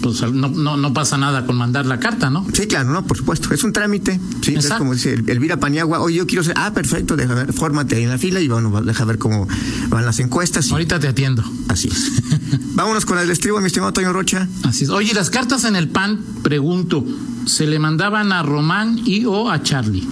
pues 0.00 0.22
no, 0.22 0.48
no, 0.48 0.76
no, 0.76 0.92
pasa 0.92 1.18
nada 1.18 1.44
con 1.44 1.56
mandar 1.56 1.86
la 1.86 1.98
carta, 1.98 2.30
¿no? 2.30 2.46
Sí, 2.52 2.66
claro, 2.66 2.90
no, 2.90 3.04
por 3.04 3.16
supuesto. 3.16 3.52
Es 3.52 3.64
un 3.64 3.72
trámite. 3.72 4.20
Sí, 4.42 4.54
es 4.54 4.68
como 4.70 4.94
dice 4.94 5.14
Elvira 5.14 5.58
Paniagua, 5.58 6.00
oye, 6.00 6.16
yo 6.16 6.26
quiero 6.26 6.44
ser, 6.44 6.54
ah, 6.56 6.72
perfecto, 6.72 7.16
deja 7.16 7.34
ver, 7.34 7.52
fórmate 7.52 7.96
ahí 7.96 8.04
en 8.04 8.10
la 8.10 8.18
fila 8.18 8.40
y 8.40 8.48
bueno, 8.48 8.80
deja 8.82 9.04
ver 9.04 9.18
cómo 9.18 9.48
van 9.88 10.04
las 10.04 10.20
encuestas. 10.20 10.70
Ahorita 10.70 11.00
te 11.00 11.08
atiendo. 11.08 11.44
Así 11.68 11.88
es. 11.88 12.12
Vámonos 12.74 13.04
con 13.04 13.18
el 13.18 13.30
estribo, 13.30 13.60
mi 13.60 13.66
estimado 13.66 13.92
Toño 13.92 14.12
Rocha. 14.12 14.48
Así 14.62 14.84
es. 14.84 14.90
Oye, 14.90 15.12
las 15.14 15.30
cartas 15.30 15.64
en 15.64 15.76
el 15.76 15.88
PAN, 15.88 16.24
pregunto, 16.42 17.04
¿se 17.46 17.66
le 17.66 17.78
mandaban 17.78 18.32
a 18.32 18.42
Román 18.42 19.00
y 19.04 19.24
o 19.24 19.50
a 19.50 19.62
Charlie? 19.62 20.06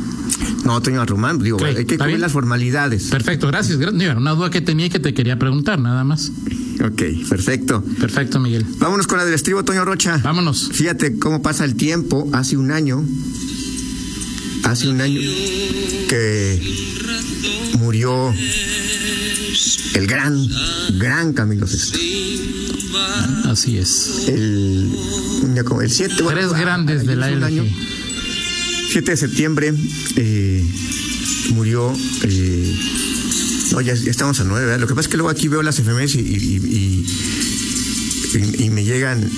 No, 0.64 0.81
Toño, 0.83 1.00
a 1.00 1.07
Román, 1.07 1.38
digo, 1.38 1.59
hay 1.64 1.85
que 1.85 1.97
cubrir 1.97 2.19
las 2.19 2.33
formalidades. 2.33 3.05
Perfecto, 3.05 3.47
gracias. 3.47 3.78
Una 3.78 4.33
duda 4.33 4.50
que 4.50 4.61
tenía 4.61 4.87
y 4.87 4.90
que 4.90 4.99
te 4.99 5.14
quería 5.14 5.38
preguntar, 5.38 5.78
nada 5.78 6.05
más. 6.05 6.33
Ok, 6.85 7.02
perfecto. 7.28 7.83
Perfecto, 8.00 8.38
Miguel. 8.40 8.66
Vámonos 8.78 9.07
con 9.07 9.19
la 9.19 9.25
del 9.25 9.35
estribo, 9.35 9.64
Toño 9.64 9.85
Rocha. 9.85 10.21
Vámonos. 10.23 10.71
Fíjate 10.73 11.19
cómo 11.19 11.43
pasa 11.43 11.64
el 11.64 11.75
tiempo. 11.75 12.28
Hace 12.33 12.57
un 12.57 12.71
año, 12.71 13.05
hace 14.64 14.88
un 14.88 15.00
año 15.00 15.21
que 16.09 16.61
murió 17.78 18.35
el 19.95 20.07
gran, 20.07 20.49
gran 20.99 21.33
Camilo 21.33 21.66
Sesto. 21.66 21.99
Así 23.45 23.78
es. 23.78 24.25
El, 24.28 24.90
el 25.83 25.90
7 25.90 26.14
Tres 26.28 26.52
grandes 26.52 27.07
de 27.07 27.16
la 27.16 27.26
año 27.26 27.64
7 28.88 29.11
de 29.11 29.16
septiembre 29.16 29.75
eh, 30.16 30.64
murió. 31.55 31.93
Eh, 32.23 32.76
no, 33.73 33.81
ya, 33.81 33.93
estamos 33.93 34.40
a 34.40 34.45
9. 34.45 34.78
Lo 34.78 34.87
que 34.87 34.95
pasa 34.95 35.07
es 35.07 35.11
que 35.11 35.16
luego 35.16 35.31
aquí 35.31 35.49
veo 35.49 35.62
las 35.62 35.76
FMS 35.76 36.14
y, 36.16 37.05
y, 38.59 38.71
me 38.71 38.85
llegan 38.85 39.28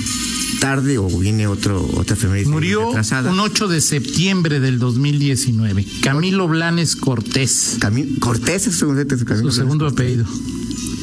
tarde 0.61 0.99
o 0.99 1.07
viene 1.07 1.47
otro, 1.47 1.89
otra 1.95 2.17
efeméride 2.17 2.51
Murió 2.51 2.91
un 2.91 3.41
8 3.41 3.69
de 3.69 3.81
septiembre 3.81 4.59
del 4.61 4.79
2019. 4.79 5.87
Camilo 6.03 6.49
Blanes 6.49 6.97
Cortés. 6.97 7.79
Cortés 8.19 8.67
es 8.67 8.77
su, 8.77 8.95
su 9.41 9.51
segundo 9.53 9.87
apellido. 9.87 10.25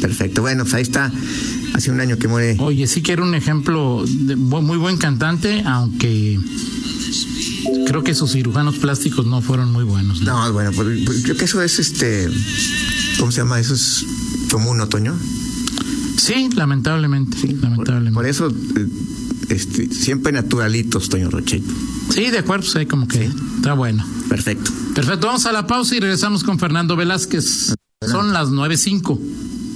Perfecto. 0.01 0.41
Bueno, 0.41 0.63
pues 0.63 0.73
ahí 0.73 0.81
está. 0.81 1.11
Hace 1.73 1.91
un 1.91 1.99
año 1.99 2.17
que 2.17 2.27
muere. 2.27 2.57
Oye, 2.59 2.87
sí 2.87 3.01
que 3.01 3.13
era 3.13 3.23
un 3.23 3.35
ejemplo 3.35 4.03
de 4.07 4.35
muy 4.35 4.77
buen 4.77 4.97
cantante, 4.97 5.63
aunque 5.65 6.39
creo 7.85 8.03
que 8.03 8.13
sus 8.15 8.31
cirujanos 8.31 8.77
plásticos 8.77 9.25
no 9.25 9.41
fueron 9.41 9.71
muy 9.71 9.83
buenos. 9.83 10.21
No, 10.21 10.51
bueno, 10.53 10.71
pues, 10.73 11.23
creo 11.23 11.37
que 11.37 11.45
eso 11.45 11.61
es 11.61 11.79
este, 11.79 12.29
¿cómo 13.19 13.31
se 13.31 13.41
llama? 13.41 13.59
Eso 13.59 13.73
es 13.73 14.05
común, 14.51 14.79
otoño. 14.81 15.15
Sí, 16.17 16.49
lamentablemente, 16.55 17.37
sí, 17.37 17.47
lamentablemente. 17.53 18.13
Por, 18.13 18.25
eso, 18.25 18.49
eh, 18.49 18.87
este, 19.49 19.89
siempre 19.93 20.31
naturalitos, 20.31 21.09
Toño 21.09 21.29
Roche. 21.29 21.61
Sí, 22.09 22.31
de 22.31 22.39
acuerdo, 22.39 22.65
sí, 22.65 22.85
como 22.85 23.07
que 23.07 23.29
está 23.57 23.73
bueno. 23.73 24.05
Perfecto. 24.29 24.71
Perfecto, 24.93 25.27
vamos 25.27 25.45
a 25.45 25.51
la 25.51 25.67
pausa 25.67 25.95
y 25.95 25.99
regresamos 25.99 26.43
con 26.43 26.57
Fernando 26.57 26.95
Velázquez. 26.95 27.75
Son 28.01 28.33
las 28.33 28.49
nueve 28.49 28.77
cinco. 28.77 29.19